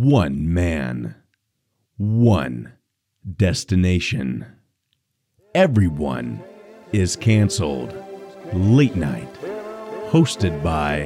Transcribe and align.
one 0.00 0.50
man, 0.50 1.14
one 1.98 2.72
destination. 3.36 4.46
Everyone 5.54 6.42
is 6.90 7.16
canceled. 7.16 7.92
Late 8.54 8.96
night, 8.96 9.30
hosted 10.08 10.62
by 10.62 11.04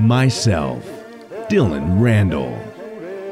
myself, 0.00 0.84
Dylan 1.48 2.02
Randall. 2.02 2.58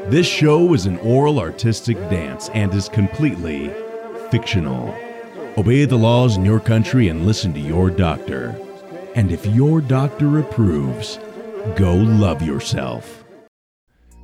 This 0.08 0.28
show 0.28 0.72
is 0.72 0.86
an 0.86 0.98
oral 0.98 1.40
artistic 1.40 1.96
dance 2.08 2.48
and 2.50 2.72
is 2.72 2.88
completely 2.88 3.72
fictional. 4.30 4.94
Obey 5.58 5.84
the 5.84 5.98
laws 5.98 6.36
in 6.36 6.44
your 6.44 6.60
country 6.60 7.08
and 7.08 7.26
listen 7.26 7.52
to 7.54 7.60
your 7.60 7.90
doctor. 7.90 8.56
And 9.16 9.32
if 9.32 9.44
your 9.46 9.80
doctor 9.80 10.38
approves, 10.38 11.18
go 11.74 11.96
love 11.96 12.40
yourself. 12.40 13.19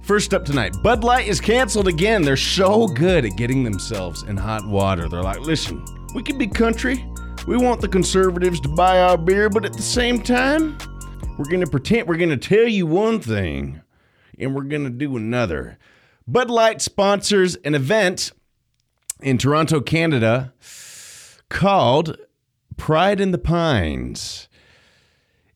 First 0.07 0.33
up 0.33 0.45
tonight, 0.45 0.81
Bud 0.85 1.03
Light 1.03 1.27
is 1.27 1.41
canceled 1.41 1.89
again. 1.89 2.23
They're 2.23 2.37
so 2.37 2.87
good 2.87 3.25
at 3.25 3.37
getting 3.37 3.65
themselves 3.65 4.23
in 4.23 4.37
hot 4.37 4.65
water. 4.65 5.09
They're 5.09 5.21
like, 5.21 5.41
listen, 5.41 5.85
we 6.15 6.23
can 6.23 6.39
be 6.39 6.47
country. 6.47 7.05
We 7.49 7.57
want 7.57 7.81
the 7.81 7.89
conservatives 7.89 8.61
to 8.61 8.69
buy 8.69 9.01
our 9.01 9.19
beer, 9.19 9.51
but 9.51 9.65
at 9.65 9.73
the 9.73 9.83
same 9.83 10.23
time, 10.23 10.79
we're 11.37 11.51
going 11.51 11.65
to 11.65 11.67
pretend 11.67 12.07
we're 12.07 12.19
going 12.19 12.31
to 12.31 12.37
tell 12.37 12.69
you 12.69 12.87
one 12.87 13.19
thing 13.19 13.81
and 14.39 14.55
we're 14.55 14.63
going 14.63 14.85
to 14.85 14.91
do 14.91 15.17
another. 15.17 15.77
Bud 16.29 16.51
Light 16.51 16.81
sponsors 16.81 17.57
an 17.57 17.75
event 17.75 18.31
in 19.21 19.39
Toronto, 19.39 19.81
Canada 19.81 20.53
called 21.49 22.17
Pride 22.77 23.21
in 23.21 23.33
the 23.33 23.39
Pines. 23.39 24.47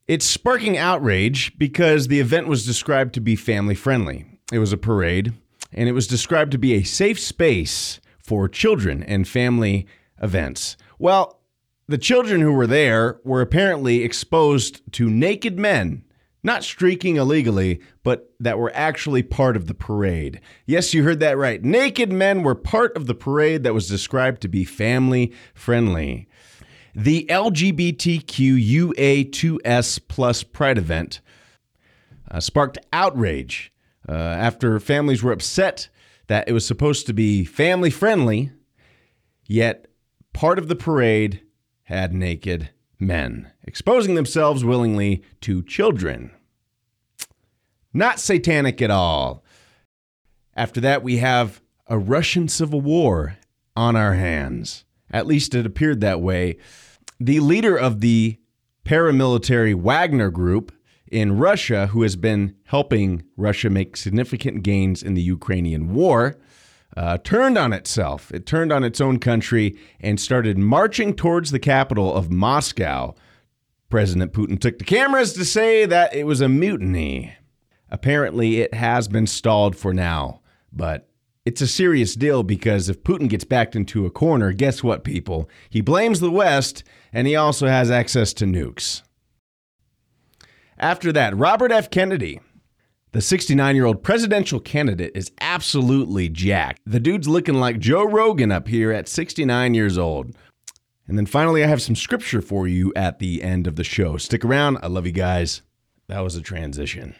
It's 0.08 0.26
sparking 0.26 0.76
outrage 0.76 1.56
because 1.56 2.08
the 2.08 2.18
event 2.18 2.48
was 2.48 2.66
described 2.66 3.14
to 3.14 3.20
be 3.20 3.36
family 3.36 3.76
friendly. 3.76 4.29
It 4.52 4.58
was 4.58 4.72
a 4.72 4.78
parade, 4.78 5.32
and 5.72 5.88
it 5.88 5.92
was 5.92 6.08
described 6.08 6.50
to 6.52 6.58
be 6.58 6.74
a 6.74 6.82
safe 6.82 7.20
space 7.20 8.00
for 8.18 8.48
children 8.48 9.02
and 9.02 9.28
family 9.28 9.86
events. 10.20 10.76
Well, 10.98 11.40
the 11.86 11.98
children 11.98 12.40
who 12.40 12.52
were 12.52 12.66
there 12.66 13.20
were 13.24 13.40
apparently 13.40 14.02
exposed 14.02 14.82
to 14.92 15.08
naked 15.10 15.58
men, 15.58 16.04
not 16.42 16.64
streaking 16.64 17.16
illegally, 17.16 17.80
but 18.02 18.32
that 18.40 18.58
were 18.58 18.72
actually 18.74 19.22
part 19.22 19.56
of 19.56 19.66
the 19.66 19.74
parade. 19.74 20.40
Yes, 20.66 20.92
you 20.94 21.04
heard 21.04 21.20
that 21.20 21.38
right. 21.38 21.64
Naked 21.64 22.12
men 22.12 22.42
were 22.42 22.54
part 22.54 22.96
of 22.96 23.06
the 23.06 23.14
parade 23.14 23.62
that 23.64 23.74
was 23.74 23.88
described 23.88 24.42
to 24.42 24.48
be 24.48 24.64
family 24.64 25.32
friendly. 25.54 26.28
The 26.94 27.26
LGBTQUA2S 27.30 30.00
plus 30.08 30.42
Pride 30.42 30.78
event 30.78 31.20
uh, 32.30 32.40
sparked 32.40 32.78
outrage 32.92 33.72
uh, 34.08 34.12
after 34.12 34.80
families 34.80 35.22
were 35.22 35.32
upset 35.32 35.88
that 36.26 36.48
it 36.48 36.52
was 36.52 36.66
supposed 36.66 37.06
to 37.06 37.12
be 37.12 37.44
family 37.44 37.90
friendly, 37.90 38.52
yet 39.46 39.86
part 40.32 40.58
of 40.58 40.68
the 40.68 40.76
parade 40.76 41.42
had 41.84 42.12
naked 42.12 42.70
men 42.98 43.50
exposing 43.64 44.14
themselves 44.14 44.64
willingly 44.64 45.22
to 45.40 45.62
children. 45.62 46.30
Not 47.92 48.20
satanic 48.20 48.80
at 48.80 48.90
all. 48.90 49.44
After 50.54 50.80
that, 50.82 51.02
we 51.02 51.16
have 51.16 51.60
a 51.86 51.98
Russian 51.98 52.46
civil 52.46 52.80
war 52.80 53.36
on 53.76 53.96
our 53.96 54.14
hands. 54.14 54.84
At 55.10 55.26
least 55.26 55.54
it 55.54 55.66
appeared 55.66 56.00
that 56.00 56.20
way. 56.20 56.58
The 57.18 57.40
leader 57.40 57.76
of 57.76 58.00
the 58.00 58.38
paramilitary 58.84 59.74
Wagner 59.74 60.30
group 60.30 60.72
in 61.10 61.36
Russia, 61.36 61.88
who 61.88 62.02
has 62.02 62.16
been 62.16 62.54
helping 62.64 63.22
Russia 63.36 63.68
make 63.68 63.96
significant 63.96 64.62
gains 64.62 65.02
in 65.02 65.14
the 65.14 65.22
Ukrainian 65.22 65.92
war, 65.92 66.36
uh, 66.96 67.18
turned 67.18 67.58
on 67.58 67.72
itself. 67.72 68.32
It 68.32 68.46
turned 68.46 68.72
on 68.72 68.84
its 68.84 69.00
own 69.00 69.18
country 69.18 69.78
and 70.00 70.20
started 70.20 70.58
marching 70.58 71.14
towards 71.14 71.50
the 71.50 71.58
capital 71.58 72.14
of 72.14 72.30
Moscow. 72.30 73.14
President 73.88 74.32
Putin 74.32 74.60
took 74.60 74.78
the 74.78 74.84
cameras 74.84 75.32
to 75.34 75.44
say 75.44 75.84
that 75.86 76.14
it 76.14 76.24
was 76.24 76.40
a 76.40 76.48
mutiny. 76.48 77.34
Apparently, 77.90 78.60
it 78.60 78.74
has 78.74 79.08
been 79.08 79.26
stalled 79.26 79.76
for 79.76 79.92
now, 79.92 80.40
but 80.72 81.08
it's 81.44 81.60
a 81.60 81.66
serious 81.66 82.14
deal 82.14 82.42
because 82.42 82.88
if 82.88 83.02
Putin 83.02 83.28
gets 83.28 83.44
backed 83.44 83.74
into 83.74 84.06
a 84.06 84.10
corner, 84.10 84.52
guess 84.52 84.84
what, 84.84 85.02
people? 85.02 85.48
He 85.68 85.80
blames 85.80 86.20
the 86.20 86.30
West 86.30 86.84
and 87.12 87.26
he 87.26 87.34
also 87.34 87.66
has 87.66 87.90
access 87.90 88.32
to 88.34 88.44
nukes. 88.44 89.02
After 90.80 91.12
that, 91.12 91.36
Robert 91.36 91.70
F. 91.72 91.90
Kennedy, 91.90 92.40
the 93.12 93.20
69 93.20 93.76
year 93.76 93.84
old 93.84 94.02
presidential 94.02 94.58
candidate, 94.58 95.12
is 95.14 95.30
absolutely 95.38 96.30
jacked. 96.30 96.80
The 96.86 96.98
dude's 96.98 97.28
looking 97.28 97.56
like 97.56 97.78
Joe 97.78 98.04
Rogan 98.04 98.50
up 98.50 98.66
here 98.66 98.90
at 98.90 99.06
69 99.06 99.74
years 99.74 99.98
old. 99.98 100.34
And 101.06 101.18
then 101.18 101.26
finally, 101.26 101.62
I 101.62 101.66
have 101.66 101.82
some 101.82 101.96
scripture 101.96 102.40
for 102.40 102.66
you 102.66 102.94
at 102.96 103.18
the 103.18 103.42
end 103.42 103.66
of 103.66 103.76
the 103.76 103.84
show. 103.84 104.16
Stick 104.16 104.42
around. 104.42 104.78
I 104.82 104.86
love 104.86 105.04
you 105.04 105.12
guys. 105.12 105.60
That 106.08 106.20
was 106.20 106.34
a 106.34 106.40
transition. 106.40 107.14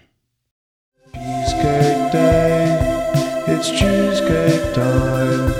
Cheesecake 1.12 2.12
Day, 2.12 3.12
it's 3.46 3.68
cheesecake 3.68 4.74
time. 4.74 5.52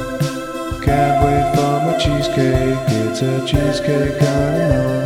Can't 0.81 1.23
wait 1.23 1.55
for 1.55 1.85
my 1.85 1.99
cheesecake, 1.99 2.79
it's 2.89 3.21
a 3.21 3.47
cheesecake 3.47 4.23
of 4.23 4.23
night. 4.23 5.00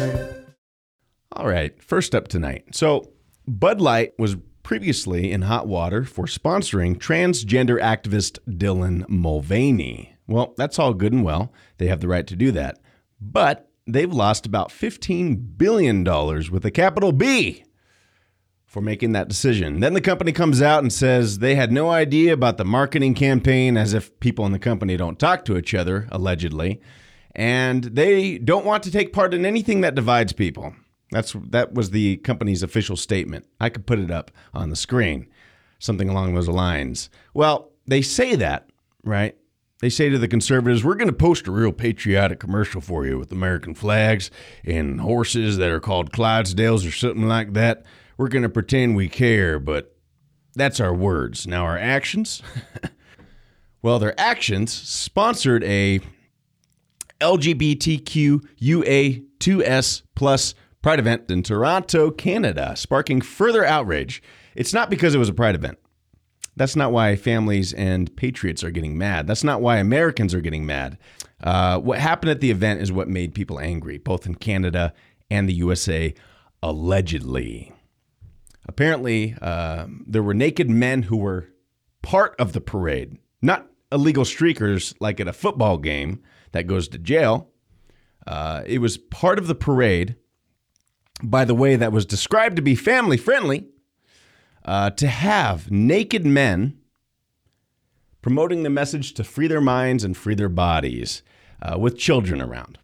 All 1.37 1.49
right, 1.49 1.83
first 1.83 2.15
up 2.15 2.29
tonight. 2.29 2.77
So, 2.77 3.11
Bud 3.49 3.81
Light 3.81 4.13
was 4.21 4.37
previously 4.63 5.33
in 5.33 5.43
hot 5.43 5.67
water 5.67 6.05
for 6.05 6.27
sponsoring 6.27 6.97
transgender 6.97 7.81
activist 7.81 8.39
Dylan 8.49 9.05
Mulvaney. 9.09 10.15
Well, 10.29 10.55
that's 10.57 10.79
all 10.79 10.95
good 10.95 11.13
and 11.13 11.25
well. 11.25 11.53
They 11.79 11.89
have 11.89 12.01
the 12.01 12.07
right 12.07 12.27
to 12.29 12.37
do 12.37 12.53
that. 12.53 12.79
But 13.21 13.69
they've 13.85 14.13
lost 14.13 14.47
about 14.47 14.71
$15 14.71 15.59
billion 15.59 16.05
with 16.05 16.65
a 16.65 16.71
capital 16.71 17.11
B 17.11 17.65
for 18.65 18.81
making 18.81 19.11
that 19.13 19.29
decision. 19.29 19.81
Then 19.81 19.95
the 19.95 20.01
company 20.01 20.31
comes 20.31 20.63
out 20.63 20.85
and 20.85 20.93
says 20.93 21.39
they 21.39 21.57
had 21.57 21.73
no 21.73 21.91
idea 21.91 22.33
about 22.33 22.59
the 22.59 22.65
marketing 22.65 23.15
campaign, 23.15 23.77
as 23.77 23.93
if 23.93 24.19
people 24.21 24.47
in 24.47 24.53
the 24.53 24.59
company 24.61 24.97
don't 24.97 25.19
talk 25.19 25.45
to 25.47 25.57
each 25.59 25.75
other, 25.75 26.07
allegedly. 26.13 26.81
And 27.35 27.83
they 27.83 28.39
don't 28.39 28.65
want 28.65 28.85
to 28.85 28.93
take 28.93 29.13
part 29.13 29.35
in 29.35 29.45
anything 29.45 29.81
that 29.81 29.97
divides 29.97 30.33
people. 30.33 30.75
That's 31.15 31.35
that 31.51 31.75
was 31.75 31.91
the 31.91 32.17
company's 32.19 32.63
official 32.65 32.97
statement. 32.97 33.47
I 33.61 33.69
could 33.69 33.87
put 33.87 34.01
it 34.01 34.11
up 34.11 34.33
on 34.53 34.71
the 34.71 34.77
screen, 34.77 35.29
something 35.79 36.09
along 36.09 36.35
those 36.35 36.49
lines. 36.49 37.09
Well, 37.33 37.71
they 37.87 38.03
say 38.03 38.35
that, 38.35 38.69
right? 39.05 39.37
They 39.79 39.91
say 39.91 40.09
to 40.09 40.19
the 40.19 40.27
conservatives, 40.27 40.83
"We're 40.83 40.97
going 40.97 41.07
to 41.07 41.15
post 41.15 41.47
a 41.47 41.53
real 41.53 41.71
patriotic 41.71 42.41
commercial 42.41 42.81
for 42.81 43.07
you 43.07 43.17
with 43.17 43.31
American 43.31 43.75
flags 43.75 44.33
and 44.65 45.01
horses 45.01 45.57
that 45.59 45.71
are 45.71 45.79
called 45.79 46.11
Clydesdales 46.11 46.85
or 46.85 46.91
something 46.91 47.29
like 47.29 47.53
that. 47.53 47.85
We're 48.17 48.27
going 48.27 48.43
to 48.43 48.49
pretend 48.49 48.97
we 48.97 49.09
care, 49.09 49.61
but 49.61 49.97
that's 50.57 50.81
our 50.81 50.93
words. 50.93 51.47
Now 51.47 51.65
our 51.65 51.79
actions, 51.79 52.43
well, 53.83 54.01
their 54.01 54.19
actions 54.19 54.73
sponsored 54.73 55.63
a 55.63 56.01
LGBTQUA2S 57.21 60.03
plus 60.17 60.55
Pride 60.85 60.99
event 60.99 61.31
in 61.31 61.43
Toronto, 61.43 62.11
Canada, 62.11 62.77
sparking 62.77 63.23
further 63.23 63.65
outrage. 63.65 64.23
It's 64.55 64.75
not 64.75 64.91
because 64.91 65.15
it 65.15 65.19
was 65.19 65.31
a 65.31 65.33
Pride 65.33 65.55
event. 65.55 65.79
That's 66.57 66.77
not 66.77 66.93
why 66.93 67.17
families 67.17 67.73
and 67.73 68.15
patriots 68.17 68.63
are 68.63 68.71
getting 68.71 68.99
mad. 68.99 69.27
That's 69.27 69.43
not 69.43 69.63
why 69.63 69.79
Americans 69.79 70.35
are 70.35 70.43
getting 70.43 70.67
mad. 70.67 70.99
Uh, 71.43 71.79
what 71.79 72.01
happened 72.01 72.33
at 72.33 72.43
the 72.43 72.51
event 72.51 72.83
is 72.83 72.93
what 72.93 73.09
made 73.09 73.35
people 73.35 73.59
angry, 73.59 73.97
both 73.97 74.27
in 74.27 74.35
Canada 74.35 74.93
and 75.31 75.49
the 75.49 75.55
USA, 75.55 76.13
allegedly. 76.63 77.73
Apparently, 78.67 79.37
uh, 79.41 79.87
there 80.07 80.23
were 80.23 80.35
naked 80.35 80.69
men 80.69 81.05
who 81.05 81.17
were 81.17 81.49
part 82.03 82.37
of 82.39 82.53
the 82.53 82.61
parade, 82.61 83.17
not 83.41 83.71
illegal 83.91 84.25
streakers 84.25 84.95
like 85.01 85.19
at 85.19 85.29
a 85.29 85.33
football 85.33 85.79
game 85.79 86.23
that 86.53 86.67
goes 86.67 86.89
to 86.89 86.99
jail. 86.99 87.49
Uh, 88.27 88.63
it 88.67 88.81
was 88.81 88.99
part 88.99 89.39
of 89.39 89.47
the 89.47 89.55
parade 89.55 90.17
by 91.25 91.45
the 91.45 91.55
way, 91.55 91.77
that 91.77 91.93
was 91.93 92.07
described 92.07 92.57
to 92.57 92.63
be 92.63 92.75
family 92.75 93.17
friendly, 93.17 93.67
uh, 94.65 94.91
to 94.91 95.09
have 95.09 95.71
naked 95.71 96.25
men 96.25 96.79
promoting 98.23 98.63
the 98.63 98.71
message 98.71 99.13
to 99.15 99.25
free 99.25 99.47
their 99.47 99.61
minds 99.61 100.05
and 100.05 100.17
free 100.17 100.35
their 100.35 100.49
bodies 100.49 101.23
uh, 101.61 101.79
with 101.79 101.99
children 101.99 102.41
around. 102.41 102.79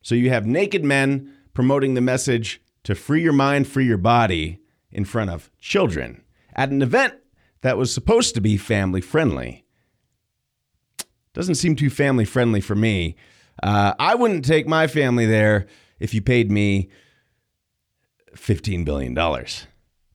So 0.00 0.14
you 0.14 0.30
have 0.30 0.46
naked 0.46 0.84
men 0.84 1.34
promoting 1.52 1.94
the 1.94 2.00
message 2.00 2.62
to 2.84 2.94
free 2.94 3.22
your 3.22 3.32
mind, 3.32 3.66
free 3.66 3.86
your 3.86 3.98
body 3.98 4.60
in 4.90 5.04
front 5.04 5.30
of 5.30 5.50
children 5.58 6.22
at 6.54 6.70
an 6.70 6.80
event 6.80 7.14
that 7.60 7.76
was 7.76 7.92
supposed 7.92 8.34
to 8.34 8.40
be 8.40 8.56
family 8.56 9.00
friendly. 9.00 9.64
Doesn't 11.34 11.56
seem 11.56 11.76
too 11.76 11.90
family 11.90 12.24
friendly 12.24 12.60
for 12.60 12.74
me. 12.74 13.16
Uh, 13.62 13.92
I 13.98 14.14
wouldn't 14.14 14.44
take 14.44 14.66
my 14.66 14.86
family 14.86 15.26
there 15.26 15.66
if 15.98 16.14
you 16.14 16.22
paid 16.22 16.50
me 16.50 16.88
$15 18.36 18.84
billion. 18.84 19.14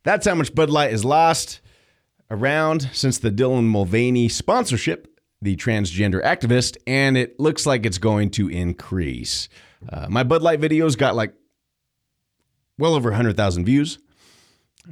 That's 0.04 0.26
how 0.26 0.36
much 0.36 0.56
Bud 0.56 0.70
Light 0.70 0.92
is 0.94 1.06
lost. 1.06 1.62
around 2.30 2.90
since 2.94 3.18
the 3.18 3.30
Dylan 3.30 3.66
Mulvaney 3.66 4.30
sponsorship, 4.30 5.08
the 5.42 5.58
transgender 5.58 6.24
activist, 6.24 6.78
and 6.88 7.18
it 7.18 7.40
looks 7.40 7.66
like 7.66 7.86
it's 7.86 7.98
going 7.98 8.30
to 8.32 8.48
increase. 8.48 9.50
Uh, 9.90 10.08
my 10.10 10.24
Bud 10.24 10.42
Light 10.42 10.62
videos 10.62 10.98
got 10.98 11.16
like 11.16 11.34
well 12.78 12.96
over 12.96 13.10
100,000 13.10 13.66
views. 13.66 14.00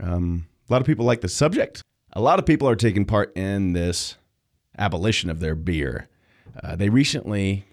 Um, 0.01 0.47
a 0.69 0.73
lot 0.73 0.81
of 0.81 0.87
people 0.87 1.05
like 1.05 1.21
the 1.21 1.29
subject. 1.29 1.81
A 2.13 2.21
lot 2.21 2.39
of 2.39 2.45
people 2.45 2.67
are 2.67 2.75
taking 2.75 3.05
part 3.05 3.35
in 3.37 3.73
this 3.73 4.17
abolition 4.77 5.29
of 5.29 5.39
their 5.39 5.55
beer. 5.55 6.07
Uh, 6.61 6.75
they 6.75 6.89
recently 6.89 7.65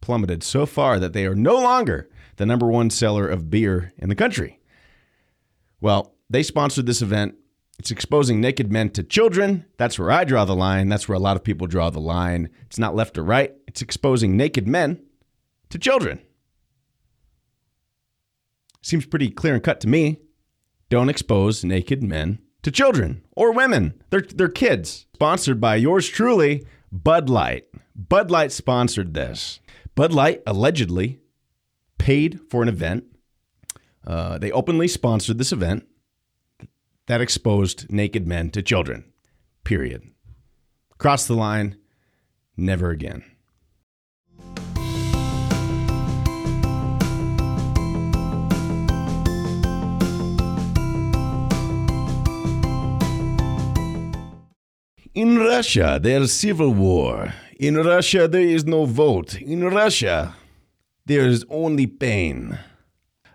plummeted 0.00 0.42
so 0.42 0.66
far 0.66 0.98
that 0.98 1.12
they 1.12 1.26
are 1.26 1.34
no 1.34 1.54
longer 1.54 2.08
the 2.36 2.46
number 2.46 2.66
one 2.66 2.90
seller 2.90 3.28
of 3.28 3.50
beer 3.50 3.92
in 3.98 4.08
the 4.08 4.14
country. 4.14 4.58
Well, 5.82 6.14
they 6.30 6.44
sponsored 6.44 6.86
this 6.86 7.02
event. 7.02 7.34
It's 7.78 7.90
exposing 7.90 8.40
naked 8.40 8.72
men 8.72 8.90
to 8.90 9.02
children. 9.02 9.66
That's 9.76 9.98
where 9.98 10.12
I 10.12 10.22
draw 10.22 10.44
the 10.44 10.54
line. 10.54 10.88
That's 10.88 11.08
where 11.08 11.16
a 11.16 11.20
lot 11.20 11.36
of 11.36 11.42
people 11.42 11.66
draw 11.66 11.90
the 11.90 12.00
line. 12.00 12.48
It's 12.66 12.78
not 12.78 12.94
left 12.94 13.18
or 13.18 13.24
right, 13.24 13.52
it's 13.66 13.82
exposing 13.82 14.36
naked 14.36 14.68
men 14.68 15.02
to 15.70 15.78
children. 15.78 16.20
Seems 18.80 19.06
pretty 19.06 19.30
clear 19.30 19.54
and 19.54 19.62
cut 19.62 19.80
to 19.80 19.88
me. 19.88 20.20
Don't 20.88 21.08
expose 21.08 21.64
naked 21.64 22.02
men 22.02 22.38
to 22.62 22.70
children 22.70 23.24
or 23.32 23.52
women. 23.52 24.00
They're, 24.10 24.20
they're 24.20 24.48
kids. 24.48 25.06
Sponsored 25.14 25.60
by 25.60 25.76
yours 25.76 26.08
truly, 26.08 26.64
Bud 26.92 27.28
Light. 27.28 27.64
Bud 27.96 28.30
Light 28.30 28.52
sponsored 28.52 29.14
this. 29.14 29.58
Bud 29.96 30.12
Light 30.12 30.42
allegedly 30.46 31.18
paid 31.98 32.40
for 32.50 32.62
an 32.62 32.68
event. 32.68 33.04
Uh, 34.06 34.38
they 34.38 34.50
openly 34.50 34.88
sponsored 34.88 35.38
this 35.38 35.52
event 35.52 35.86
that 37.06 37.20
exposed 37.20 37.90
naked 37.90 38.26
men 38.26 38.50
to 38.50 38.62
children. 38.62 39.04
Period. 39.64 40.02
Cross 40.98 41.26
the 41.26 41.34
line, 41.34 41.76
never 42.56 42.90
again. 42.90 43.24
In 55.14 55.38
Russia, 55.38 56.00
there's 56.02 56.32
civil 56.32 56.72
war. 56.72 57.34
In 57.60 57.76
Russia, 57.76 58.26
there 58.26 58.40
is 58.40 58.64
no 58.64 58.86
vote. 58.86 59.40
In 59.40 59.62
Russia, 59.62 60.34
there 61.04 61.28
is 61.28 61.44
only 61.50 61.86
pain. 61.86 62.58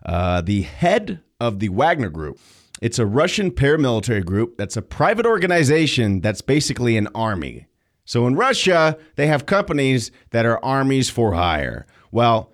Uh, 0.07 0.41
the 0.41 0.61
head 0.61 1.21
of 1.39 1.59
the 1.59 1.69
Wagner 1.69 2.09
Group, 2.09 2.39
it's 2.81 2.97
a 2.97 3.05
Russian 3.05 3.51
paramilitary 3.51 4.23
group 4.23 4.57
that's 4.57 4.77
a 4.77 4.81
private 4.81 5.25
organization 5.25 6.21
that's 6.21 6.41
basically 6.41 6.95
an 6.95 7.09
army. 7.13 7.67
So 8.05 8.25
in 8.25 8.35
Russia, 8.35 8.97
they 9.15 9.27
have 9.27 9.45
companies 9.45 10.11
that 10.29 10.45
are 10.45 10.63
armies 10.63 11.09
for 11.09 11.33
hire. 11.33 11.85
Well, 12.11 12.53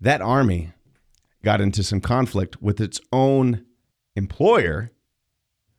that 0.00 0.20
army 0.20 0.72
got 1.42 1.62
into 1.62 1.82
some 1.82 2.02
conflict 2.02 2.60
with 2.60 2.80
its 2.80 3.00
own 3.10 3.64
employer, 4.14 4.90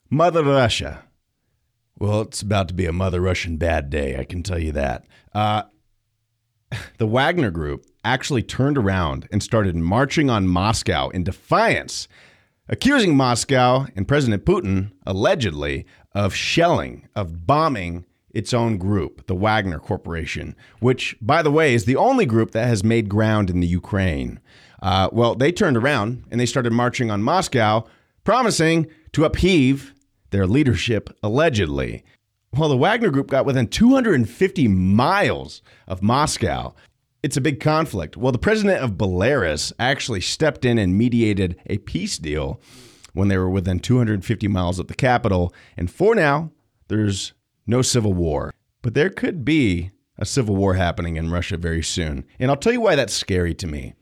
Mother 0.09 0.43
Russia. 0.43 1.03
Well, 1.99 2.21
it's 2.21 2.41
about 2.41 2.67
to 2.69 2.73
be 2.73 2.87
a 2.87 2.91
Mother 2.91 3.21
Russian 3.21 3.57
bad 3.57 3.91
day, 3.91 4.17
I 4.17 4.23
can 4.23 4.41
tell 4.41 4.57
you 4.57 4.71
that. 4.71 5.05
Uh, 5.35 5.63
the 6.97 7.07
Wagner 7.07 7.51
Group 7.51 7.85
actually 8.03 8.43
turned 8.43 8.77
around 8.77 9.27
and 9.31 9.43
started 9.43 9.75
marching 9.75 10.29
on 10.29 10.47
Moscow 10.47 11.09
in 11.09 11.23
defiance, 11.23 12.07
accusing 12.67 13.15
Moscow 13.15 13.85
and 13.95 14.07
President 14.07 14.45
Putin, 14.45 14.91
allegedly, 15.05 15.85
of 16.13 16.33
shelling, 16.33 17.07
of 17.15 17.45
bombing 17.45 18.05
its 18.33 18.53
own 18.53 18.77
group, 18.77 19.27
the 19.27 19.35
Wagner 19.35 19.79
Corporation, 19.79 20.55
which, 20.79 21.15
by 21.21 21.41
the 21.41 21.51
way, 21.51 21.73
is 21.73 21.85
the 21.85 21.95
only 21.95 22.25
group 22.25 22.51
that 22.51 22.67
has 22.67 22.83
made 22.83 23.09
ground 23.09 23.49
in 23.49 23.59
the 23.59 23.67
Ukraine. 23.67 24.39
Uh, 24.81 25.09
well, 25.11 25.35
they 25.35 25.51
turned 25.51 25.77
around 25.77 26.23
and 26.31 26.39
they 26.39 26.45
started 26.45 26.73
marching 26.73 27.11
on 27.11 27.21
Moscow, 27.21 27.85
promising 28.23 28.87
to 29.13 29.25
upheave 29.25 29.93
their 30.31 30.47
leadership, 30.47 31.09
allegedly. 31.21 32.03
Well, 32.53 32.67
the 32.67 32.75
Wagner 32.75 33.11
Group 33.11 33.27
got 33.27 33.45
within 33.45 33.67
250 33.67 34.67
miles 34.67 35.61
of 35.87 36.03
Moscow. 36.03 36.73
It's 37.23 37.37
a 37.37 37.41
big 37.41 37.61
conflict. 37.61 38.17
Well, 38.17 38.33
the 38.33 38.37
president 38.37 38.83
of 38.83 38.97
Belarus 38.97 39.71
actually 39.79 40.19
stepped 40.19 40.65
in 40.65 40.77
and 40.77 40.97
mediated 40.97 41.55
a 41.67 41.77
peace 41.77 42.17
deal 42.17 42.59
when 43.13 43.29
they 43.29 43.37
were 43.37 43.49
within 43.49 43.79
250 43.79 44.47
miles 44.49 44.79
of 44.79 44.87
the 44.87 44.95
capital. 44.95 45.53
And 45.77 45.89
for 45.89 46.13
now, 46.13 46.51
there's 46.89 47.31
no 47.65 47.81
civil 47.81 48.13
war. 48.13 48.53
But 48.81 48.95
there 48.95 49.09
could 49.09 49.45
be 49.45 49.91
a 50.17 50.25
civil 50.25 50.55
war 50.57 50.73
happening 50.73 51.15
in 51.15 51.31
Russia 51.31 51.55
very 51.55 51.83
soon. 51.83 52.25
And 52.37 52.51
I'll 52.51 52.57
tell 52.57 52.73
you 52.73 52.81
why 52.81 52.95
that's 52.95 53.13
scary 53.13 53.53
to 53.55 53.67
me. 53.67 53.93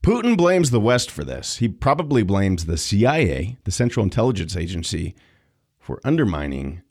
Putin 0.00 0.36
blames 0.36 0.70
the 0.70 0.78
West 0.78 1.10
for 1.10 1.24
this. 1.24 1.56
He 1.56 1.66
probably 1.66 2.22
blames 2.22 2.66
the 2.66 2.76
CIA, 2.76 3.56
the 3.64 3.72
Central 3.72 4.04
Intelligence 4.04 4.56
Agency, 4.56 5.16
for 5.80 6.00
undermining 6.04 6.82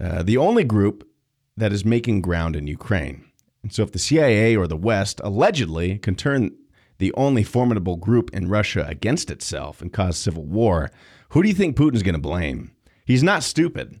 uh, 0.00 0.22
the 0.22 0.36
only 0.36 0.64
group 0.64 1.08
that 1.56 1.72
is 1.72 1.84
making 1.84 2.22
ground 2.22 2.56
in 2.56 2.66
Ukraine. 2.66 3.24
And 3.62 3.72
so, 3.72 3.82
if 3.82 3.92
the 3.92 3.98
CIA 3.98 4.56
or 4.56 4.66
the 4.66 4.76
West 4.76 5.20
allegedly 5.22 5.98
can 5.98 6.14
turn 6.14 6.50
the 6.98 7.12
only 7.14 7.42
formidable 7.42 7.96
group 7.96 8.30
in 8.32 8.48
Russia 8.48 8.84
against 8.88 9.30
itself 9.30 9.80
and 9.80 9.92
cause 9.92 10.16
civil 10.16 10.44
war, 10.44 10.90
who 11.30 11.42
do 11.42 11.48
you 11.48 11.54
think 11.54 11.76
Putin's 11.76 12.02
going 12.02 12.14
to 12.14 12.20
blame? 12.20 12.72
He's 13.04 13.22
not 13.22 13.42
stupid. 13.42 14.00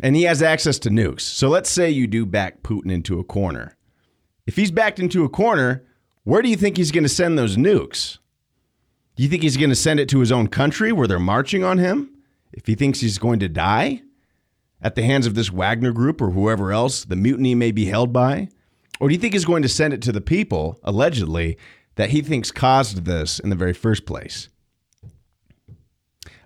And 0.00 0.14
he 0.14 0.22
has 0.22 0.42
access 0.42 0.78
to 0.80 0.90
nukes. 0.90 1.22
So 1.22 1.48
let's 1.48 1.70
say 1.70 1.90
you 1.90 2.06
do 2.06 2.24
back 2.24 2.62
Putin 2.62 2.92
into 2.92 3.18
a 3.18 3.24
corner. 3.24 3.76
If 4.46 4.56
he's 4.56 4.70
backed 4.70 5.00
into 5.00 5.24
a 5.24 5.28
corner, 5.28 5.84
where 6.22 6.40
do 6.40 6.48
you 6.48 6.56
think 6.56 6.76
he's 6.76 6.92
going 6.92 7.04
to 7.04 7.08
send 7.08 7.36
those 7.36 7.56
nukes? 7.56 8.18
Do 9.16 9.22
you 9.22 9.28
think 9.28 9.42
he's 9.42 9.56
going 9.56 9.70
to 9.70 9.76
send 9.76 9.98
it 9.98 10.08
to 10.10 10.20
his 10.20 10.30
own 10.30 10.46
country 10.46 10.92
where 10.92 11.08
they're 11.08 11.18
marching 11.18 11.64
on 11.64 11.78
him? 11.78 12.14
If 12.52 12.66
he 12.66 12.74
thinks 12.74 13.00
he's 13.00 13.18
going 13.18 13.40
to 13.40 13.48
die 13.48 14.02
at 14.80 14.94
the 14.94 15.02
hands 15.02 15.26
of 15.26 15.34
this 15.34 15.50
Wagner 15.50 15.92
group 15.92 16.20
or 16.20 16.30
whoever 16.30 16.72
else 16.72 17.04
the 17.04 17.16
mutiny 17.16 17.54
may 17.54 17.72
be 17.72 17.86
held 17.86 18.12
by? 18.12 18.48
Or 19.00 19.08
do 19.08 19.14
you 19.14 19.20
think 19.20 19.34
he's 19.34 19.44
going 19.44 19.62
to 19.62 19.68
send 19.68 19.94
it 19.94 20.02
to 20.02 20.12
the 20.12 20.20
people, 20.20 20.78
allegedly, 20.82 21.56
that 21.96 22.10
he 22.10 22.20
thinks 22.20 22.50
caused 22.50 23.04
this 23.04 23.38
in 23.38 23.50
the 23.50 23.56
very 23.56 23.72
first 23.72 24.06
place? 24.06 24.48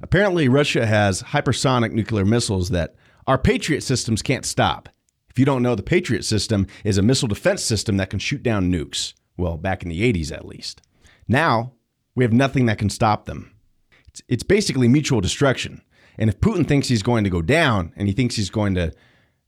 Apparently, 0.02 0.48
Russia 0.48 0.84
has 0.84 1.22
hypersonic 1.22 1.92
nuclear 1.92 2.24
missiles 2.24 2.70
that 2.70 2.94
our 3.26 3.38
Patriot 3.38 3.82
systems 3.82 4.20
can't 4.20 4.44
stop. 4.44 4.88
If 5.30 5.38
you 5.38 5.44
don't 5.44 5.62
know, 5.62 5.74
the 5.74 5.82
Patriot 5.82 6.24
system 6.24 6.66
is 6.84 6.98
a 6.98 7.02
missile 7.02 7.28
defense 7.28 7.62
system 7.62 7.96
that 7.96 8.10
can 8.10 8.18
shoot 8.18 8.42
down 8.42 8.70
nukes. 8.70 9.14
Well, 9.36 9.56
back 9.56 9.82
in 9.82 9.88
the 9.88 10.12
80s 10.12 10.32
at 10.32 10.46
least. 10.46 10.82
Now, 11.26 11.72
we 12.14 12.24
have 12.24 12.32
nothing 12.32 12.66
that 12.66 12.78
can 12.78 12.90
stop 12.90 13.24
them. 13.24 13.54
It's, 14.08 14.22
it's 14.28 14.42
basically 14.42 14.88
mutual 14.88 15.20
destruction. 15.20 15.82
And 16.18 16.28
if 16.28 16.40
Putin 16.40 16.66
thinks 16.66 16.88
he's 16.88 17.02
going 17.02 17.24
to 17.24 17.30
go 17.30 17.42
down 17.42 17.92
and 17.96 18.08
he 18.08 18.14
thinks 18.14 18.36
he's 18.36 18.50
going 18.50 18.74
to 18.74 18.92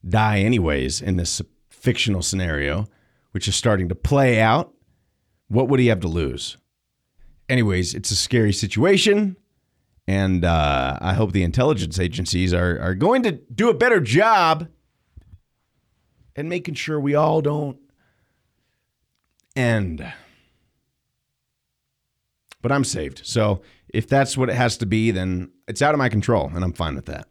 die 0.06 0.40
anyways 0.40 1.00
in 1.00 1.16
this 1.16 1.42
fictional 1.70 2.22
scenario, 2.22 2.86
which 3.32 3.48
is 3.48 3.54
starting 3.54 3.88
to 3.88 3.94
play 3.94 4.40
out, 4.40 4.72
what 5.48 5.68
would 5.68 5.80
he 5.80 5.88
have 5.88 6.00
to 6.00 6.08
lose? 6.08 6.56
Anyways, 7.48 7.94
it's 7.94 8.10
a 8.10 8.16
scary 8.16 8.52
situation. 8.52 9.36
And 10.06 10.44
uh, 10.44 10.98
I 11.00 11.14
hope 11.14 11.32
the 11.32 11.42
intelligence 11.42 11.98
agencies 11.98 12.52
are, 12.52 12.78
are 12.78 12.94
going 12.94 13.22
to 13.22 13.32
do 13.32 13.70
a 13.70 13.74
better 13.74 14.00
job 14.00 14.68
and 16.36 16.48
making 16.48 16.74
sure 16.74 17.00
we 17.00 17.14
all 17.14 17.40
don't 17.40 17.78
end. 19.56 20.12
But 22.60 22.72
I'm 22.72 22.84
saved. 22.84 23.22
So 23.24 23.62
if 23.94 24.08
that's 24.08 24.36
what 24.36 24.50
it 24.50 24.56
has 24.56 24.76
to 24.78 24.86
be, 24.86 25.12
then 25.12 25.52
it's 25.68 25.80
out 25.80 25.94
of 25.94 25.98
my 25.98 26.08
control, 26.08 26.50
and 26.52 26.64
I'm 26.64 26.72
fine 26.72 26.96
with 26.96 27.06
that. 27.06 27.28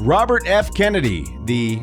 Robert 0.00 0.42
F. 0.46 0.74
Kennedy, 0.74 1.24
the 1.46 1.80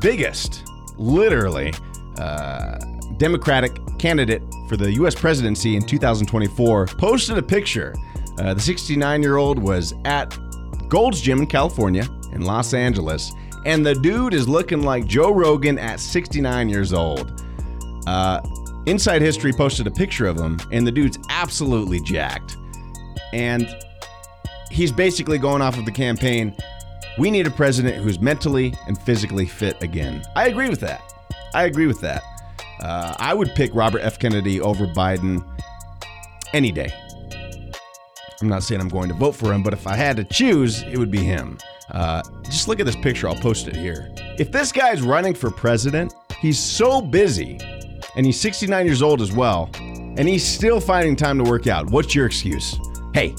biggest, 0.00 0.64
literally, 0.98 1.72
uh, 2.18 2.76
Democratic 3.18 3.78
candidate 4.00 4.42
for 4.68 4.76
the 4.76 4.92
U.S. 4.94 5.14
presidency 5.14 5.76
in 5.76 5.82
2024, 5.86 6.86
posted 6.86 7.38
a 7.38 7.42
picture. 7.42 7.94
Uh, 8.40 8.54
the 8.54 8.60
69 8.60 9.22
year 9.22 9.36
old 9.36 9.58
was 9.58 9.92
at 10.06 10.36
Gold's 10.88 11.20
Gym 11.20 11.40
in 11.40 11.46
California, 11.46 12.08
in 12.32 12.40
Los 12.40 12.72
Angeles, 12.72 13.32
and 13.66 13.84
the 13.84 13.94
dude 13.94 14.32
is 14.32 14.48
looking 14.48 14.82
like 14.82 15.04
Joe 15.04 15.30
Rogan 15.30 15.78
at 15.78 16.00
69 16.00 16.70
years 16.70 16.94
old. 16.94 17.44
Uh, 18.06 18.40
Inside 18.86 19.20
History 19.20 19.52
posted 19.52 19.86
a 19.86 19.90
picture 19.90 20.26
of 20.26 20.38
him, 20.38 20.58
and 20.72 20.86
the 20.86 20.90
dude's 20.90 21.18
absolutely 21.28 22.00
jacked. 22.00 22.56
And 23.34 23.68
he's 24.70 24.90
basically 24.90 25.36
going 25.36 25.60
off 25.60 25.76
of 25.76 25.84
the 25.84 25.92
campaign 25.92 26.56
We 27.18 27.30
need 27.30 27.46
a 27.46 27.50
president 27.50 28.02
who's 28.02 28.20
mentally 28.20 28.72
and 28.86 28.98
physically 29.02 29.44
fit 29.44 29.82
again. 29.82 30.22
I 30.34 30.46
agree 30.46 30.70
with 30.70 30.80
that. 30.80 31.02
I 31.52 31.64
agree 31.64 31.86
with 31.86 32.00
that. 32.00 32.22
Uh, 32.80 33.14
I 33.18 33.34
would 33.34 33.54
pick 33.54 33.74
Robert 33.74 33.98
F. 33.98 34.18
Kennedy 34.18 34.60
over 34.60 34.86
Biden 34.86 35.44
any 36.54 36.72
day. 36.72 36.90
I'm 38.42 38.48
not 38.48 38.62
saying 38.62 38.80
I'm 38.80 38.88
going 38.88 39.08
to 39.08 39.14
vote 39.14 39.32
for 39.32 39.52
him, 39.52 39.62
but 39.62 39.74
if 39.74 39.86
I 39.86 39.96
had 39.96 40.16
to 40.16 40.24
choose, 40.24 40.82
it 40.82 40.96
would 40.96 41.10
be 41.10 41.22
him. 41.22 41.58
Uh, 41.90 42.22
just 42.44 42.68
look 42.68 42.80
at 42.80 42.86
this 42.86 42.96
picture. 42.96 43.28
I'll 43.28 43.34
post 43.34 43.68
it 43.68 43.76
here. 43.76 44.14
If 44.38 44.50
this 44.50 44.72
guy's 44.72 45.02
running 45.02 45.34
for 45.34 45.50
president, 45.50 46.14
he's 46.40 46.58
so 46.58 47.02
busy, 47.02 47.58
and 48.16 48.24
he's 48.24 48.40
69 48.40 48.86
years 48.86 49.02
old 49.02 49.20
as 49.20 49.30
well, 49.32 49.68
and 49.74 50.26
he's 50.26 50.46
still 50.46 50.80
finding 50.80 51.16
time 51.16 51.36
to 51.36 51.44
work 51.44 51.66
out. 51.66 51.90
What's 51.90 52.14
your 52.14 52.24
excuse? 52.24 52.78
Hey, 53.12 53.34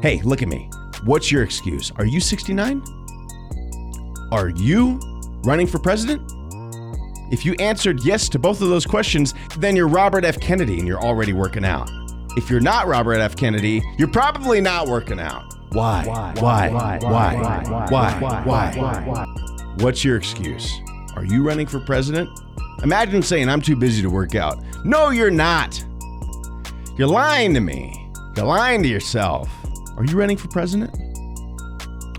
hey, 0.00 0.20
look 0.22 0.42
at 0.42 0.48
me. 0.48 0.70
What's 1.04 1.32
your 1.32 1.42
excuse? 1.42 1.90
Are 1.96 2.06
you 2.06 2.20
69? 2.20 2.82
Are 4.30 4.50
you 4.50 5.00
running 5.44 5.66
for 5.66 5.80
president? 5.80 6.22
If 7.32 7.44
you 7.44 7.54
answered 7.54 8.04
yes 8.04 8.28
to 8.28 8.38
both 8.38 8.62
of 8.62 8.68
those 8.68 8.86
questions, 8.86 9.34
then 9.58 9.74
you're 9.74 9.88
Robert 9.88 10.24
F. 10.24 10.38
Kennedy 10.38 10.78
and 10.78 10.86
you're 10.86 11.02
already 11.02 11.32
working 11.32 11.64
out. 11.64 11.90
If 12.36 12.50
you're 12.50 12.60
not 12.60 12.86
Robert 12.86 13.14
F. 13.14 13.34
Kennedy, 13.34 13.82
you're 13.96 14.08
probably 14.08 14.60
not 14.60 14.88
working 14.88 15.18
out. 15.18 15.54
Why? 15.72 16.04
Why? 16.06 16.34
Why? 16.36 16.98
Why? 17.00 17.34
Why? 17.88 18.42
Why? 18.44 18.72
Why? 18.76 19.26
What's 19.78 20.04
your 20.04 20.18
excuse? 20.18 20.70
Are 21.16 21.24
you 21.24 21.42
running 21.42 21.66
for 21.66 21.80
president? 21.80 22.28
Imagine 22.82 23.22
saying, 23.22 23.48
I'm 23.48 23.62
too 23.62 23.74
busy 23.74 24.02
to 24.02 24.10
work 24.10 24.34
out. 24.34 24.62
No, 24.84 25.08
you're 25.08 25.30
not. 25.30 25.82
You're 26.98 27.08
lying 27.08 27.54
to 27.54 27.60
me. 27.60 28.10
You're 28.36 28.44
lying 28.44 28.82
to 28.82 28.88
yourself. 28.88 29.48
Are 29.96 30.04
you 30.04 30.18
running 30.18 30.36
for 30.36 30.48
president? 30.48 30.94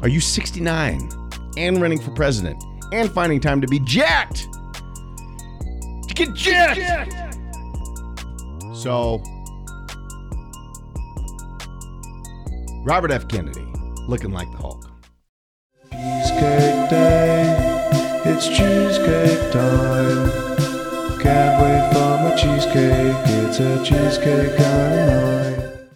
Are 0.01 0.07
you 0.07 0.19
69 0.19 1.11
and 1.57 1.79
running 1.79 1.99
for 1.99 2.09
president 2.11 2.63
and 2.91 3.11
finding 3.11 3.39
time 3.39 3.61
to 3.61 3.67
be 3.67 3.79
jacked? 3.79 4.47
To 6.07 6.13
get 6.15 6.33
jacked! 6.33 7.13
So, 8.73 9.21
Robert 12.87 13.11
F. 13.11 13.27
Kennedy, 13.27 13.67
looking 14.07 14.31
like 14.31 14.49
the 14.51 14.57
Hulk. 14.59 14.89
Cheesecake 15.91 16.89
Day, 16.89 17.91
it's 18.23 18.47
cheesecake 18.47 19.51
time. 19.51 20.29
Can't 21.19 21.61
wait 21.61 21.91
for 21.91 22.17
my 22.23 22.33
cheesecake, 22.37 23.17
it's 23.43 23.59
a 23.59 23.83
cheesecake 23.83 24.55
kind 24.55 24.93
of 24.93 25.57
night. 25.57 25.89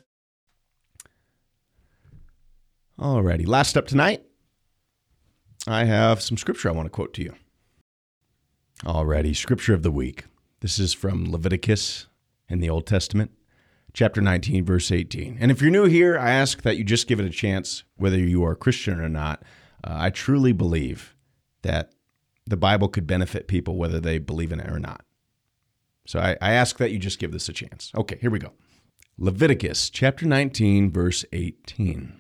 Alrighty, 3.00 3.48
last 3.48 3.78
up 3.78 3.88
tonight, 3.88 4.26
I 5.66 5.86
have 5.86 6.22
some 6.22 6.36
scripture 6.36 6.68
I 6.68 6.74
want 6.74 6.88
to 6.88 6.90
quote 6.90 7.14
to 7.14 7.24
you. 7.24 7.34
Alrighty, 8.84 9.34
scripture 9.34 9.74
of 9.74 9.84
the 9.84 9.92
week. 9.92 10.26
This 10.60 10.78
is 10.78 10.92
from 10.94 11.32
Leviticus 11.32 12.08
in 12.50 12.60
the 12.60 12.70
Old 12.70 12.86
Testament, 12.86 13.32
chapter 13.94 14.22
19, 14.22 14.66
verse 14.66 14.92
18. 14.92 15.38
And 15.40 15.52
if 15.52 15.62
you're 15.62 15.72
new 15.72 15.86
here, 15.86 16.18
I 16.18 16.32
ask 16.32 16.62
that 16.62 16.78
you 16.78 16.84
just 16.84 17.08
give 17.08 17.20
it 17.20 17.26
a 17.26 17.32
chance, 17.32 17.84
whether 17.96 18.18
you 18.18 18.44
are 18.44 18.54
a 18.54 18.58
Christian 18.58 19.00
or 19.00 19.10
not. 19.10 19.44
Uh, 19.84 19.96
I 20.00 20.10
truly 20.10 20.54
believe 20.54 21.16
that 21.62 21.92
the 22.46 22.58
Bible 22.58 22.88
could 22.88 23.08
benefit 23.08 23.48
people 23.48 23.78
whether 23.78 24.00
they 24.00 24.18
believe 24.18 24.52
in 24.52 24.60
it 24.60 24.70
or 24.70 24.80
not. 24.80 25.04
So 26.06 26.20
I, 26.20 26.38
I 26.42 26.54
ask 26.54 26.78
that 26.78 26.92
you 26.92 27.00
just 27.00 27.20
give 27.20 27.32
this 27.32 27.50
a 27.50 27.54
chance. 27.54 27.92
Okay, 27.96 28.18
here 28.20 28.32
we 28.32 28.40
go. 28.40 28.54
Leviticus 29.18 29.90
chapter 29.90 30.26
19, 30.26 30.92
verse 30.92 31.26
18. 31.32 32.14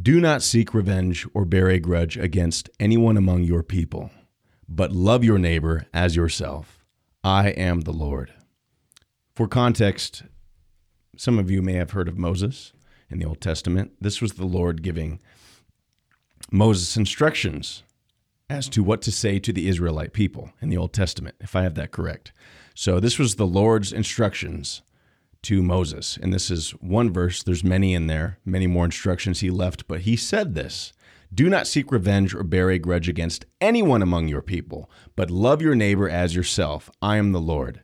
Do 0.00 0.20
not 0.20 0.42
seek 0.42 0.74
revenge 0.74 1.26
or 1.32 1.44
bear 1.44 1.68
a 1.68 1.78
grudge 1.78 2.18
against 2.18 2.68
anyone 2.78 3.16
among 3.16 3.44
your 3.44 3.62
people, 3.62 4.10
but 4.68 4.92
love 4.92 5.24
your 5.24 5.38
neighbor 5.38 5.86
as 5.94 6.16
yourself. 6.16 6.84
I 7.24 7.48
am 7.50 7.82
the 7.82 7.92
Lord. 7.92 8.32
For 9.34 9.48
context, 9.48 10.24
some 11.16 11.38
of 11.38 11.50
you 11.50 11.62
may 11.62 11.74
have 11.74 11.92
heard 11.92 12.08
of 12.08 12.18
Moses 12.18 12.72
in 13.10 13.18
the 13.18 13.26
Old 13.26 13.40
Testament. 13.40 13.92
This 14.00 14.20
was 14.20 14.32
the 14.32 14.46
Lord 14.46 14.82
giving 14.82 15.20
Moses 16.50 16.96
instructions 16.96 17.82
as 18.48 18.68
to 18.68 18.82
what 18.82 19.02
to 19.02 19.10
say 19.10 19.38
to 19.40 19.52
the 19.52 19.68
Israelite 19.68 20.12
people 20.12 20.52
in 20.60 20.68
the 20.68 20.76
Old 20.76 20.92
Testament, 20.92 21.34
if 21.40 21.56
I 21.56 21.62
have 21.62 21.74
that 21.74 21.90
correct. 21.90 22.32
So 22.74 23.00
this 23.00 23.18
was 23.18 23.34
the 23.34 23.46
Lord's 23.46 23.92
instructions 23.92 24.82
to 25.42 25.62
Moses. 25.62 26.18
And 26.20 26.32
this 26.32 26.50
is 26.50 26.70
one 26.72 27.12
verse. 27.12 27.42
There's 27.42 27.64
many 27.64 27.94
in 27.94 28.06
there, 28.06 28.38
many 28.44 28.66
more 28.66 28.84
instructions 28.84 29.40
he 29.40 29.50
left, 29.50 29.88
but 29.88 30.00
he 30.00 30.16
said 30.16 30.54
this 30.54 30.92
Do 31.32 31.48
not 31.48 31.66
seek 31.66 31.90
revenge 31.90 32.34
or 32.34 32.42
bear 32.42 32.70
a 32.70 32.78
grudge 32.78 33.08
against 33.08 33.46
anyone 33.60 34.02
among 34.02 34.28
your 34.28 34.42
people, 34.42 34.90
but 35.16 35.30
love 35.30 35.62
your 35.62 35.74
neighbor 35.74 36.08
as 36.08 36.34
yourself. 36.34 36.90
I 37.02 37.16
am 37.16 37.32
the 37.32 37.40
Lord. 37.40 37.80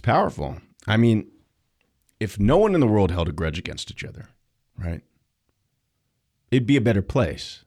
It's 0.00 0.06
powerful. 0.06 0.56
I 0.86 0.96
mean, 0.96 1.30
if 2.20 2.40
no 2.40 2.56
one 2.56 2.74
in 2.74 2.80
the 2.80 2.86
world 2.86 3.10
held 3.10 3.28
a 3.28 3.32
grudge 3.32 3.58
against 3.58 3.90
each 3.90 4.02
other, 4.02 4.30
right? 4.78 5.02
It'd 6.50 6.66
be 6.66 6.78
a 6.78 6.80
better 6.80 7.02
place. 7.02 7.66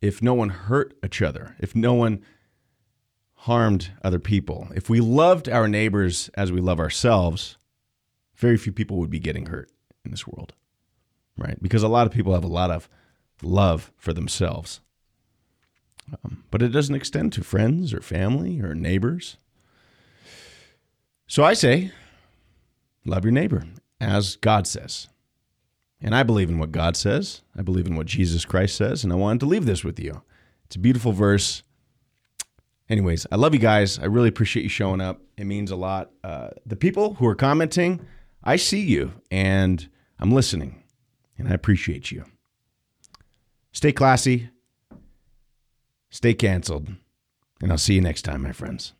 If 0.00 0.22
no 0.22 0.32
one 0.32 0.48
hurt 0.48 0.96
each 1.04 1.20
other, 1.20 1.54
if 1.58 1.76
no 1.76 1.92
one 1.92 2.22
harmed 3.40 3.90
other 4.02 4.18
people, 4.18 4.68
if 4.74 4.88
we 4.88 5.00
loved 5.00 5.50
our 5.50 5.68
neighbors 5.68 6.30
as 6.32 6.50
we 6.50 6.62
love 6.62 6.80
ourselves, 6.80 7.58
very 8.36 8.56
few 8.56 8.72
people 8.72 8.96
would 8.96 9.10
be 9.10 9.20
getting 9.20 9.44
hurt 9.44 9.70
in 10.02 10.12
this 10.12 10.26
world, 10.26 10.54
right? 11.36 11.62
Because 11.62 11.82
a 11.82 11.88
lot 11.88 12.06
of 12.06 12.12
people 12.14 12.32
have 12.32 12.42
a 12.42 12.46
lot 12.46 12.70
of 12.70 12.88
love 13.42 13.92
for 13.98 14.14
themselves. 14.14 14.80
Um, 16.24 16.44
but 16.50 16.62
it 16.62 16.68
doesn't 16.68 16.94
extend 16.94 17.34
to 17.34 17.44
friends 17.44 17.92
or 17.92 18.00
family 18.00 18.62
or 18.62 18.74
neighbors. 18.74 19.36
So 21.26 21.42
I 21.44 21.54
say, 21.54 21.90
love 23.04 23.24
your 23.24 23.32
neighbor 23.32 23.64
as 24.00 24.36
God 24.36 24.66
says. 24.66 25.08
And 26.00 26.14
I 26.14 26.22
believe 26.22 26.50
in 26.50 26.58
what 26.58 26.72
God 26.72 26.96
says. 26.96 27.42
I 27.56 27.62
believe 27.62 27.86
in 27.86 27.96
what 27.96 28.06
Jesus 28.06 28.44
Christ 28.44 28.76
says. 28.76 29.02
And 29.02 29.12
I 29.12 29.16
wanted 29.16 29.40
to 29.40 29.46
leave 29.46 29.66
this 29.66 29.82
with 29.82 29.98
you. 29.98 30.22
It's 30.66 30.76
a 30.76 30.80
beautiful 30.80 31.12
verse. 31.12 31.62
Anyways, 32.88 33.26
I 33.32 33.36
love 33.36 33.54
you 33.54 33.60
guys. 33.60 33.98
I 33.98 34.04
really 34.04 34.28
appreciate 34.28 34.62
you 34.62 34.68
showing 34.68 35.00
up. 35.00 35.20
It 35.36 35.46
means 35.46 35.70
a 35.70 35.76
lot. 35.76 36.10
Uh, 36.22 36.50
the 36.64 36.76
people 36.76 37.14
who 37.14 37.26
are 37.26 37.34
commenting, 37.34 38.00
I 38.44 38.56
see 38.56 38.80
you 38.80 39.12
and 39.30 39.88
I'm 40.20 40.30
listening 40.30 40.82
and 41.38 41.48
I 41.48 41.52
appreciate 41.52 42.12
you. 42.12 42.24
Stay 43.72 43.92
classy, 43.92 44.50
stay 46.08 46.32
canceled, 46.32 46.88
and 47.60 47.70
I'll 47.70 47.78
see 47.78 47.94
you 47.94 48.00
next 48.00 48.22
time, 48.22 48.42
my 48.42 48.52
friends. 48.52 48.94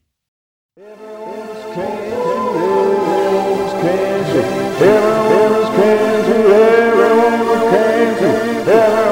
Kansas, 1.76 2.08
everyone 2.08 3.58
was 3.60 3.72
Kansas, 3.82 4.48
everyone 4.80 5.52
was 5.52 5.68
Kansas, 5.76 6.44
everyone 6.56 7.40
was 7.48 7.70
everyone 8.66 9.05